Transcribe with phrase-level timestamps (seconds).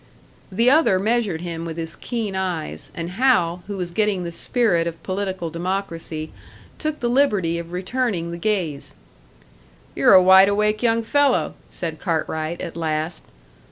[0.51, 4.87] The other measured him with his keen eyes; and Hal, who was getting the spirit
[4.87, 6.31] of political democracy,
[6.79, 8.95] took the liberty of returning the gaze.
[9.93, 13.23] "You're a wide awake young fellow," said Cartwright, at last.